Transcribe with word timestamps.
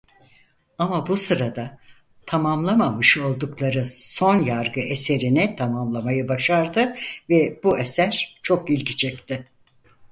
Ama 0.77 1.07
bu 1.07 1.17
sırada 1.17 1.77
tamamlamamış 2.25 3.17
oldukları 3.17 3.85
"Son 3.85 4.35
Yargı" 4.35 4.79
eserini 4.79 5.55
tamamlamayı 5.55 6.27
başardı 6.27 6.95
ve 7.29 7.59
bu 7.63 7.79
eser 7.79 8.39
çok 8.43 8.69
ilgi 8.69 8.97
çekti. 8.97 9.45